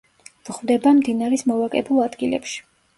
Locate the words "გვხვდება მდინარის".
0.47-1.47